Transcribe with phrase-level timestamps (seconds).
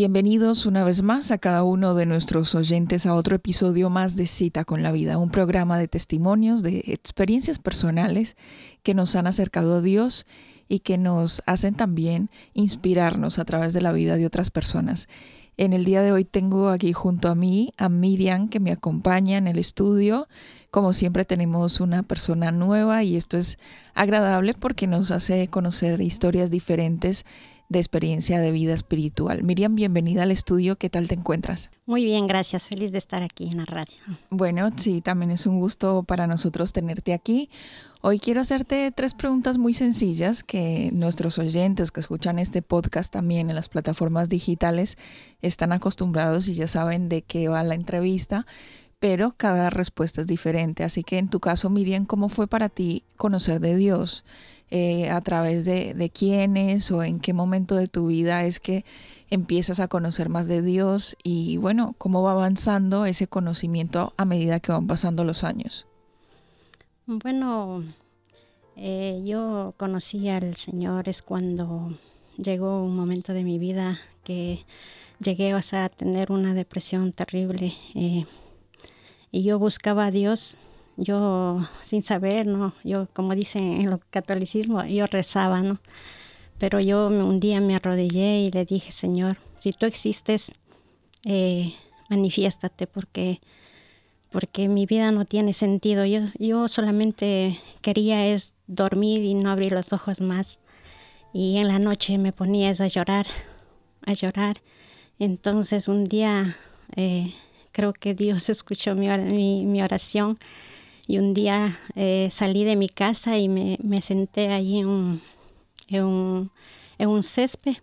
[0.00, 4.26] Bienvenidos una vez más a cada uno de nuestros oyentes a otro episodio más de
[4.26, 8.38] Cita con la Vida, un programa de testimonios, de experiencias personales
[8.82, 10.24] que nos han acercado a Dios
[10.70, 15.06] y que nos hacen también inspirarnos a través de la vida de otras personas.
[15.58, 19.36] En el día de hoy tengo aquí junto a mí a Miriam que me acompaña
[19.36, 20.28] en el estudio.
[20.70, 23.58] Como siempre tenemos una persona nueva y esto es
[23.92, 27.26] agradable porque nos hace conocer historias diferentes
[27.70, 29.44] de experiencia de vida espiritual.
[29.44, 30.76] Miriam, bienvenida al estudio.
[30.76, 31.70] ¿Qué tal te encuentras?
[31.86, 32.66] Muy bien, gracias.
[32.66, 33.96] Feliz de estar aquí en la radio.
[34.28, 37.48] Bueno, sí, también es un gusto para nosotros tenerte aquí.
[38.00, 43.50] Hoy quiero hacerte tres preguntas muy sencillas que nuestros oyentes que escuchan este podcast también
[43.50, 44.98] en las plataformas digitales
[45.40, 48.46] están acostumbrados y ya saben de qué va la entrevista,
[48.98, 50.82] pero cada respuesta es diferente.
[50.82, 54.24] Así que en tu caso, Miriam, ¿cómo fue para ti conocer de Dios?
[54.72, 58.84] Eh, a través de, de quiénes o en qué momento de tu vida es que
[59.28, 64.60] empiezas a conocer más de Dios y bueno, cómo va avanzando ese conocimiento a medida
[64.60, 65.86] que van pasando los años.
[67.06, 67.82] Bueno,
[68.76, 71.98] eh, yo conocí al Señor es cuando
[72.36, 74.64] llegó un momento de mi vida que
[75.18, 78.26] llegué a tener una depresión terrible eh,
[79.30, 80.56] y yo buscaba a Dios
[81.00, 82.74] yo sin saber, ¿no?
[82.84, 85.80] Yo, como dicen en el catolicismo, yo rezaba, ¿no?
[86.58, 90.52] Pero yo un día me arrodillé y le dije, Señor, si tú existes,
[91.24, 91.72] eh,
[92.10, 93.40] manifiéstate porque,
[94.30, 96.04] porque mi vida no tiene sentido.
[96.04, 100.60] Yo, yo solamente quería es dormir y no abrir los ojos más.
[101.32, 103.26] Y en la noche me ponía a llorar,
[104.04, 104.60] a llorar.
[105.18, 106.58] Entonces un día
[106.94, 107.32] eh,
[107.72, 110.38] creo que Dios escuchó mi, mi, mi oración
[111.10, 117.78] y un día eh, salí de mi casa y me, senté allí en un, césped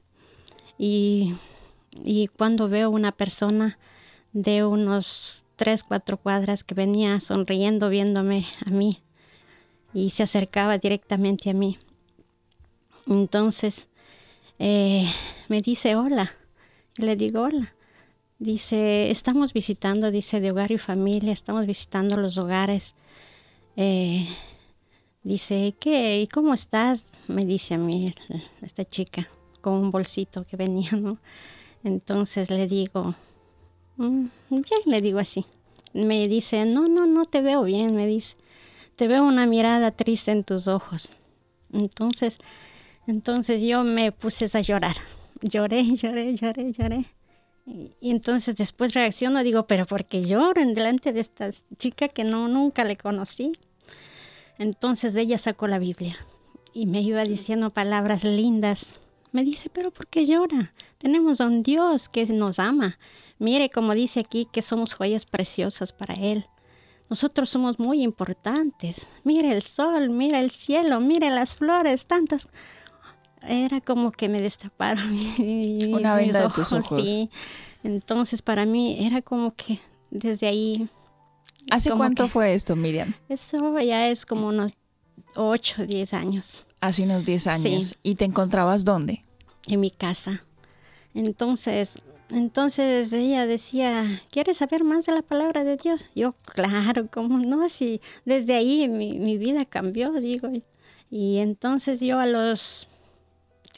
[0.77, 1.35] y,
[2.37, 3.77] cuando veo una persona
[4.31, 9.03] de unos tres, cuatro cuadras que venía sonriendo viéndome a mí
[9.93, 11.79] y se acercaba directamente a mí.
[13.07, 13.89] Entonces
[14.57, 15.11] eh,
[15.49, 16.31] me dice hola,
[16.95, 17.73] le digo hola.
[18.39, 22.93] Dice, estamos visitando, dice, de hogar y familia, estamos visitando los hogares
[23.79, 24.27] eh,
[25.21, 26.19] dice, ¿qué?
[26.19, 27.11] ¿Y cómo estás?
[27.27, 28.11] Me dice a mí
[28.63, 29.29] esta chica
[29.61, 31.19] con un bolsito que venía, ¿no?
[31.83, 33.13] Entonces le digo,
[33.97, 35.45] mm, bien, le digo así.
[35.93, 38.35] Me dice, no, no, no te veo bien, me dice,
[38.95, 41.15] te veo una mirada triste en tus ojos.
[41.71, 42.39] Entonces,
[43.05, 44.95] entonces yo me puse a llorar.
[45.41, 47.05] Lloré, lloré, lloré, lloré.
[47.67, 52.23] Y, entonces después reacciono, digo, pero ¿por qué lloro en delante de esta chica que
[52.23, 53.51] no nunca le conocí?
[54.57, 56.17] Entonces ella sacó la Biblia
[56.73, 58.99] y me iba diciendo palabras lindas.
[59.33, 60.73] Me dice, pero ¿por qué llora?
[60.97, 62.97] Tenemos a un Dios que nos ama.
[63.37, 66.45] Mire, como dice aquí, que somos joyas preciosas para Él.
[67.09, 69.07] Nosotros somos muy importantes.
[69.23, 72.47] Mire el sol, mire el cielo, mire las flores, tantas.
[73.47, 75.09] Era como que me destaparon
[75.89, 77.01] Una venda de tus ojos.
[77.03, 77.29] Sí.
[77.83, 79.79] Entonces para mí era como que
[80.11, 80.89] desde ahí
[81.69, 83.13] ¿Hace cuánto fue esto, Miriam?
[83.27, 84.73] Eso ya es como unos
[85.35, 86.65] 8, 10 años.
[86.79, 87.95] Hace unos 10 años.
[88.03, 89.25] ¿Y te encontrabas dónde?
[89.67, 90.43] En mi casa.
[91.13, 96.05] Entonces, entonces ella decía, ¿quieres saber más de la palabra de Dios?
[96.15, 97.63] Yo, claro, ¿cómo no?
[97.65, 100.49] Así, desde ahí mi, mi vida cambió, digo.
[101.09, 102.87] Y entonces yo a los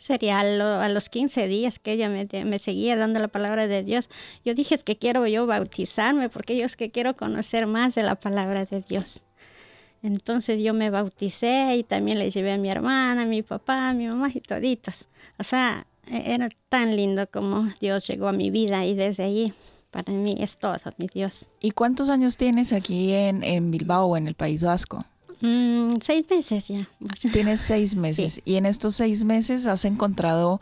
[0.09, 4.09] sería a, los 15 días que ella me, seguía dando la palabra de Dios.
[4.44, 8.01] Yo dije es que quiero yo bautizarme porque yo es que quiero conocer más de
[8.01, 9.21] la palabra de Dios.
[10.01, 13.94] Entonces yo me bauticé y también le llevé a mi hermana, a mi papá, a
[13.94, 15.09] mi mamá y toditos.
[15.38, 19.53] O sea, e, era tan lindo como Dios llegó a mi vida y desde ahí
[19.91, 21.45] para mí es todo, mi Dios.
[21.59, 25.05] ¿Y cuántos años tienes aquí en, en Bilbao, en el País Vasco?
[25.41, 26.89] Mm, seis meses ya.
[27.31, 28.41] Tienes seis meses.
[28.45, 30.59] Y en estos seis meses has encontrado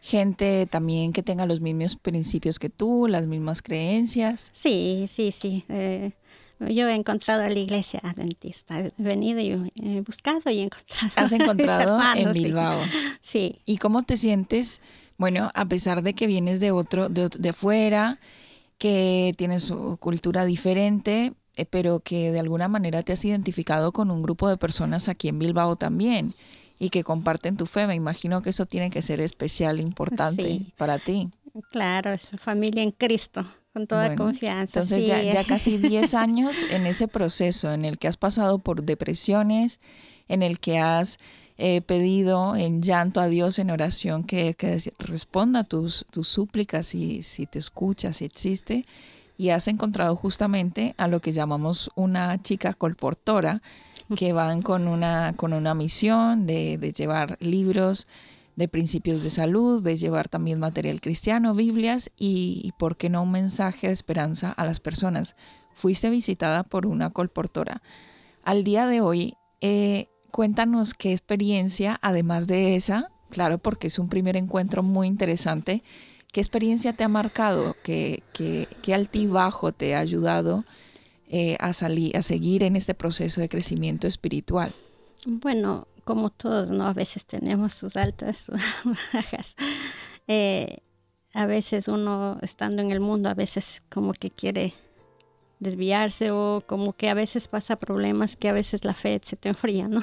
[0.00, 4.50] gente también que tenga los mismos principios que tú, las mismas creencias.
[4.54, 5.64] Sí, sí, sí.
[5.68, 6.12] Eh,
[6.60, 8.80] yo he encontrado a la iglesia adventista.
[8.80, 11.12] He venido y he buscado y he encontrado.
[11.16, 12.78] Has encontrado en Bilbao.
[13.20, 13.60] Sí.
[13.66, 14.80] ¿Y cómo te sientes?
[15.16, 18.18] Bueno, a pesar de que vienes de otro, de, de fuera,
[18.78, 24.10] que tienes su cultura diferente, eh, pero que de alguna manera te has identificado con
[24.10, 26.34] un grupo de personas aquí en Bilbao también
[26.78, 27.86] y que comparten tu fe.
[27.86, 31.30] Me imagino que eso tiene que ser especial, importante para ti.
[31.70, 34.80] Claro, es familia en Cristo, con toda confianza.
[34.80, 39.80] Entonces ya, casi 10 años en ese proceso en el que has pasado por depresiones,
[40.28, 41.18] en el que has
[41.58, 47.22] eh, pedido en llanto a Dios en oración que, que responda tus, tus súplicas y
[47.22, 48.86] si te escucha, si existe
[49.40, 53.62] y has encontrado justamente a lo que llamamos una chica colportora,
[54.14, 58.06] que van con una, con una misión de, llevar libros
[58.56, 63.30] de principios de salud, de llevar también material cristiano, Biblias y, ¿por qué no, un
[63.30, 65.36] mensaje de esperanza a las personas.
[65.72, 67.80] Fuiste visitada por una colportora.
[68.44, 74.10] Al día de hoy, eh, cuéntanos qué experiencia, además de esa, claro, porque es un
[74.10, 75.82] primer encuentro muy interesante,
[76.32, 77.76] ¿Qué experiencia te ha marcado?
[77.82, 78.22] ¿Qué,
[78.94, 80.64] altibajo te ha ayudado
[81.28, 84.72] eh, a, salir, a seguir en este proceso de crecimiento espiritual?
[85.26, 86.86] Bueno, como todos, ¿no?
[86.86, 88.60] A veces tenemos sus altas, sus
[89.12, 89.56] bajas.
[90.28, 90.78] Eh,
[91.34, 94.74] a veces uno, estando en el mundo, a veces como que quiere
[95.58, 99.48] desviarse o como que a veces pasa problemas que a veces la fe se te
[99.48, 100.02] enfría, ¿no?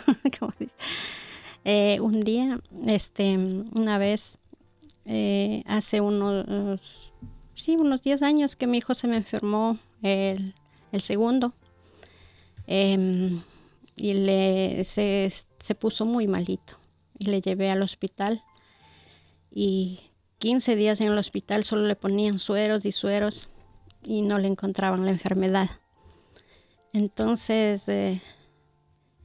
[1.66, 4.38] eh, un día, este, una vez
[5.08, 6.82] eh, hace unos,
[7.56, 10.54] sí, unos 10 años que mi hijo se me enfermó, el,
[11.00, 11.54] segundo,
[12.68, 13.42] em,
[13.96, 16.78] y le, se, se puso muy malito.
[17.18, 18.44] Y le llevé al hospital
[19.52, 20.02] y
[20.40, 23.50] 15 días en el hospital solo le ponían sueros y sueros
[24.04, 25.70] y no le encontraban la enfermedad.
[26.94, 28.22] Entonces eh,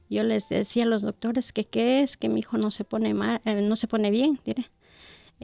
[0.09, 3.13] yo les decía a los doctores que qué es, que mi hijo no se pone
[3.13, 4.71] mal, eh, no se pone bien, diré.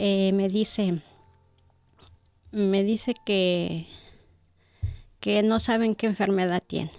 [0.01, 1.01] Eh, me dice,
[2.53, 3.85] me dice que,
[5.19, 6.93] que no saben qué enfermedad tiene.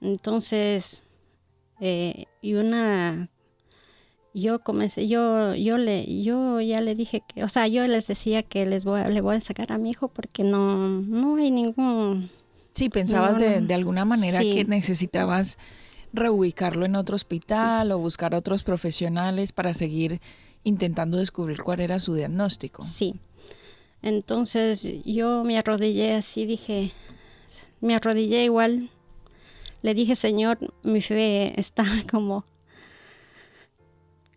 [0.00, 1.02] Entonces,
[1.78, 3.28] eh, y una,
[4.32, 8.42] yo comencé, yo, yo le, yo ya le dije que, o sea, yo les decía
[8.42, 12.30] que les voy, le voy a sacar a mi hijo porque no, no hay ningún.
[12.72, 15.58] Sí, pensabas de, de, alguna manera que necesitabas
[16.14, 20.22] reubicarlo en otro hospital o buscar otros profesionales para seguir
[20.66, 22.82] intentando descubrir cuál era su diagnóstico.
[22.82, 23.14] Sí.
[24.02, 26.90] Entonces yo me arrodillé así, dije,
[27.80, 28.90] me arrodillé igual,
[29.82, 32.44] le dije, Señor, mi fe está como,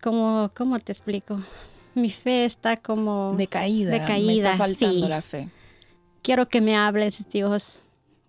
[0.02, 1.42] como, ¿cómo te explico?
[1.96, 5.50] Mi fe está como decaída, decaída, me está faltando la fe.
[6.22, 7.82] Quiero que me hables, Dios.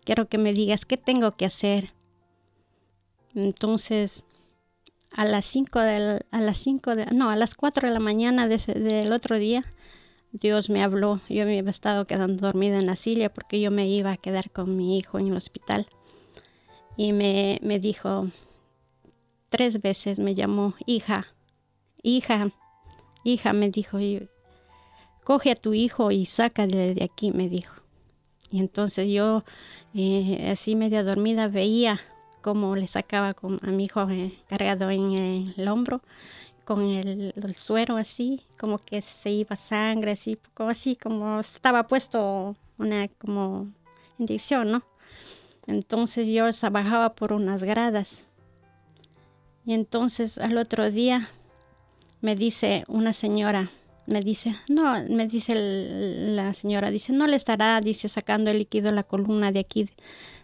[0.04, 1.92] Quiero que me digas qué tengo que hacer.
[3.34, 4.24] Entonces
[5.12, 8.46] a las 5 de, a las cinco de, no, a las 4 de la mañana
[8.46, 9.64] del otro día,
[10.32, 11.20] Dios me habló.
[11.28, 14.50] Yo me había estado quedando dormida en la silla porque yo me iba a quedar
[14.50, 15.86] con mi hijo en el hospital.
[16.96, 18.28] Y me, me dijo,
[19.48, 21.26] tres veces me llamó, hija,
[22.02, 22.52] hija,
[23.24, 23.98] hija, me dijo,
[25.24, 27.74] coge a tu hijo y sácale de aquí, me dijo.
[28.50, 29.44] Y entonces yo,
[29.94, 32.00] eh, así media dormida, veía
[32.42, 36.02] como le sacaba a mi hijo eh, cargado en el hombro
[36.64, 42.54] con el, suero así, como que se iba sangre así, como así, como estaba puesto
[42.78, 43.68] una como
[44.18, 44.82] inyección, ¿no?
[45.66, 48.24] Entonces yo bajaba por unas gradas.
[49.66, 51.30] Y entonces al otro día
[52.20, 53.70] me dice una señora,
[54.06, 58.92] me dice, no, me dice la señora, dice, no le estará, dice, sacando el líquido
[58.92, 59.90] la columna de aquí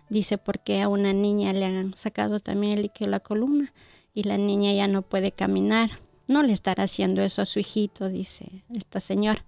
[0.09, 3.73] Dice porque a una niña le han sacado también el líquido de la columna
[4.15, 6.01] y la niña ya no puede caminar.
[6.29, 9.45] No le estará haciendo eso a su hijito, dice esta señora.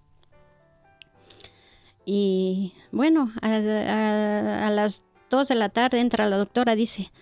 [2.05, 7.13] Y bueno, a, las 2 de la tarde entra la doctora, dice,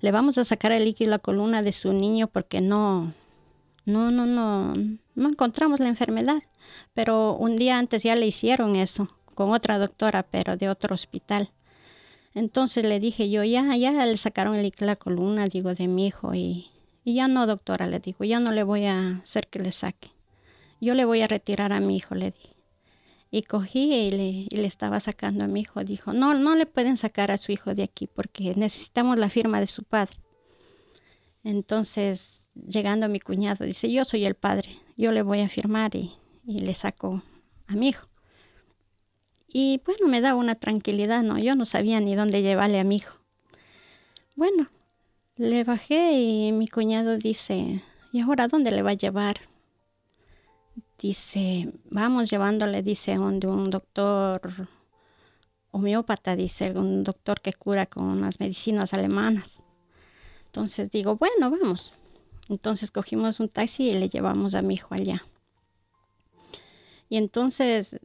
[0.00, 3.12] le vamos a sacar el líquido de la columna de su niño porque no,
[3.84, 4.74] no, no, no,
[5.14, 6.42] no encontramos la enfermedad.
[6.92, 11.50] Pero un día antes ya le hicieron eso con otra doctora, pero de otro hospital.
[12.34, 16.34] Entonces le dije yo, ya, ya le sacaron el, la columna, digo, de mi hijo
[16.34, 16.70] y,
[17.04, 20.10] ya no, doctora, le digo, ya no le voy a hacer que le saque.
[20.80, 22.56] Yo le voy a retirar a mi hijo, le dije.
[23.30, 25.82] Y cogí y le, y le estaba sacando a mi hijo.
[25.84, 29.58] Dijo, no, no le pueden sacar a su hijo de aquí porque necesitamos la firma
[29.60, 30.18] de su padre.
[31.44, 36.12] Entonces, llegando mi cuñado, dice, yo soy el padre, yo le voy a firmar y,
[36.44, 37.22] y le saco
[37.66, 38.11] a mi hijo.
[39.52, 41.38] Y bueno, me da una tranquilidad, ¿no?
[41.38, 43.18] Yo no sabía ni dónde llevarle a mi hijo.
[44.34, 44.70] Bueno,
[45.36, 47.82] le bajé y mi cuñado dice,
[48.12, 49.40] ¿y ahora dónde le va a llevar?
[50.98, 54.40] Dice, vamos llevándole, dice, donde un doctor
[55.70, 59.62] homeópata, dice, un doctor que cura con unas medicinas alemanas.
[60.46, 61.92] Entonces digo, bueno, vamos.
[62.48, 65.24] Entonces cogimos un taxi y le llevamos a mi hijo allá.
[67.08, 67.98] Y entonces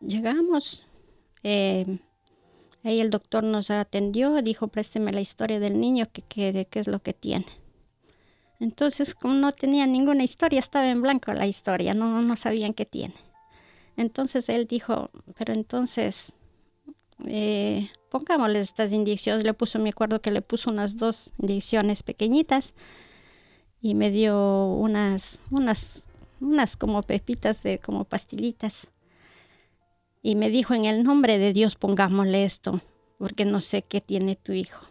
[0.00, 0.86] llegamos,
[1.42, 1.98] eh,
[2.84, 7.00] ahí el doctor nos atendió, dijo, présteme la historia del niño, que, qué es lo
[7.00, 7.46] que tiene.
[8.60, 12.86] Entonces, como no tenía ninguna historia, estaba en blanco la historia, no, no sabían qué
[12.86, 13.14] tiene.
[13.96, 16.36] Entonces él dijo, pero entonces,
[17.26, 19.44] eh, pongámosle estas inyecciones.
[19.44, 22.74] Le puso, me acuerdo que le puso unas dos inyecciones pequeñitas
[23.80, 26.02] y me dio unas, unas,
[26.40, 28.88] unas como pepitas de como pastillitas.
[30.22, 32.80] Y me dijo, en el nombre de Dios pongámosle esto,
[33.18, 34.86] porque no sé qué tiene tu hijo.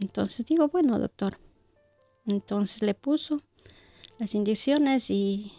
[0.00, 1.38] Entonces digo, bueno, doctor.
[2.26, 3.42] Entonces le puso
[4.18, 5.52] las inyecciones y,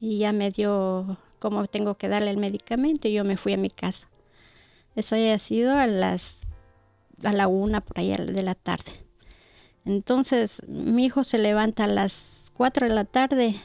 [0.00, 3.70] ya me dio cómo tengo que darle el medicamento y yo me fui a mi
[3.70, 4.08] casa.
[4.94, 6.40] Eso haya sido a las
[7.24, 8.92] a la una por ahí de la tarde.
[9.84, 13.56] Entonces mi hijo se levanta a las cuatro de la tarde,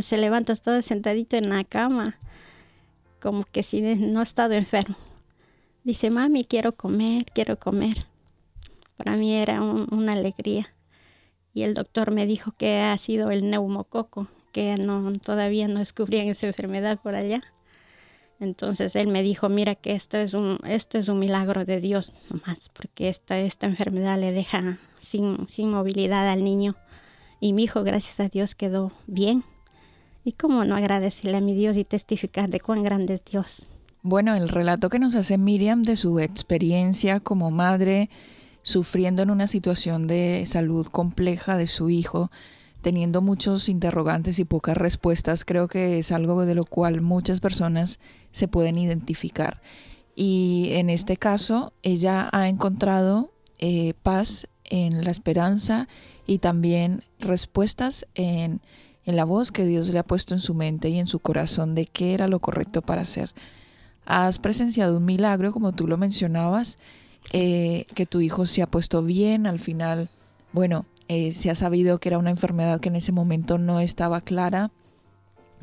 [0.00, 2.18] se levanta todo sentadito en la cama,
[3.24, 4.96] como que si no ha estado enfermo.
[5.82, 8.06] Dice, mami, quiero comer, quiero comer.
[8.98, 10.74] Para mí era una alegría.
[11.54, 16.26] Y el doctor me dijo que ha sido el neumococo, que no, todavía no descubrían
[16.26, 17.40] esa enfermedad por allá.
[18.40, 22.12] Entonces él me dijo, mira que esto es un, esto es un milagro de Dios
[22.28, 26.76] nomás, porque esta, esta enfermedad le deja sin, sin movilidad al niño.
[27.40, 29.44] Y mi hijo, gracias a Dios, quedó bien.
[30.24, 33.68] ¿Y cómo no agradecerle a mi Dios y testificar de cuán grande es Dios?
[34.02, 38.08] Bueno, el relato que nos hace Miriam de su experiencia como madre
[38.62, 42.30] sufriendo en una situación de salud compleja de su hijo
[42.84, 47.98] teniendo muchos interrogantes y pocas respuestas, creo que es algo de lo cual muchas personas
[48.30, 49.62] se pueden identificar.
[50.14, 55.88] Y en este caso, ella ha encontrado eh, paz en la esperanza
[56.26, 58.60] y también respuestas en,
[59.06, 61.74] en la voz que Dios le ha puesto en su mente y en su corazón
[61.74, 63.32] de qué era lo correcto para hacer.
[64.06, 66.78] Has presenciado un milagro, como tú lo mencionabas,
[67.32, 70.10] eh, que tu hijo se ha puesto bien, al final,
[70.52, 74.20] bueno, eh, se ha sabido que era una enfermedad que en ese momento no estaba
[74.20, 74.70] clara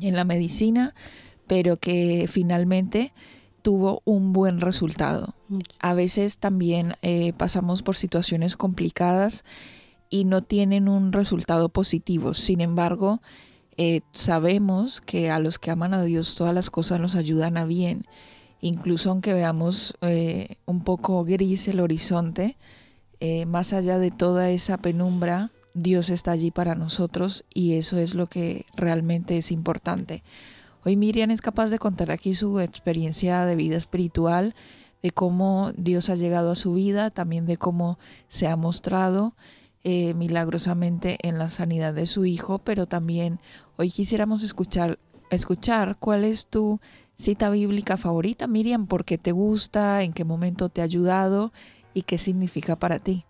[0.00, 0.94] en la medicina,
[1.46, 3.12] pero que finalmente
[3.62, 5.34] tuvo un buen resultado.
[5.80, 9.44] A veces también eh, pasamos por situaciones complicadas
[10.12, 12.34] y no tienen un resultado positivo.
[12.34, 13.22] Sin embargo,
[13.78, 17.64] eh, sabemos que a los que aman a Dios todas las cosas nos ayudan a
[17.64, 18.04] bien.
[18.60, 19.96] Incluso aunque veamos
[20.66, 22.58] un poco gris el horizonte,
[23.20, 28.14] eh, más allá de toda esa penumbra, Dios está allí para nosotros y eso es
[28.14, 30.22] lo que realmente es importante.
[30.84, 34.54] Hoy Miriam es capaz de contar aquí su experiencia de vida espiritual,
[35.02, 39.34] de cómo Dios ha llegado a su vida, también de cómo se ha mostrado
[39.84, 43.40] eh, milagrosamente en la sanidad de su hijo, pero también
[43.76, 44.98] hoy quisiéramos escuchar,
[45.30, 46.80] escuchar cuál es tu
[47.14, 51.52] cita bíblica favorita, Miriam, por qué te gusta, en qué momento te ha ayudado
[51.94, 53.24] y qué significa para ti.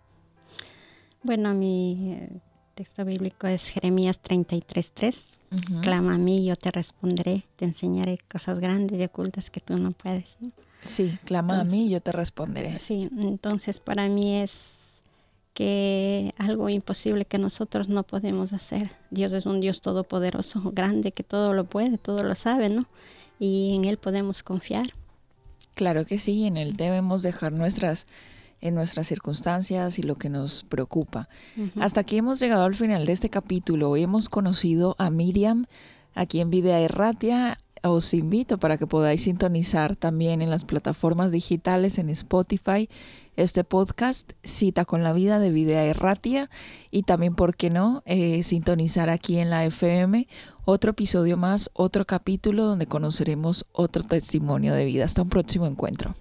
[1.23, 2.29] Bueno, mi eh,
[2.75, 5.37] texto bíblico es Jeremías 33.3.
[5.81, 9.91] Clama a mí, yo te responderé, te enseñaré cosas grandes y ocultas que tú no
[9.91, 10.39] puedes.
[10.83, 12.79] Sí, clama a mí, yo te responderé.
[12.79, 14.82] Sí, entonces para mí es
[15.53, 18.91] que algo imposible que nosotros no podemos hacer.
[19.11, 22.87] Dios es un Dios todopoderoso, grande, que todo lo puede, todo lo sabe, ¿no?
[23.39, 24.91] Y en Él podemos confiar.
[25.75, 28.07] Claro que sí, en Él debemos dejar nuestras
[28.61, 31.27] en nuestras circunstancias y lo que nos preocupa.
[31.81, 33.89] Hasta aquí hemos llegado al final de este capítulo.
[33.89, 35.65] Hoy hemos conocido a Miriam
[36.15, 37.59] aquí en Videa Erratia.
[37.81, 42.87] Os invito para que podáis sintonizar también en las plataformas digitales en Spotify
[43.35, 46.49] este podcast Cita con la Vida de Videa Erratia
[46.91, 50.27] y también, ¿por qué no?, eh, sintonizar aquí en la FM
[50.65, 55.05] otro episodio más, otro capítulo donde conoceremos otro testimonio de vida.
[55.05, 56.15] Hasta un próximo encuentro.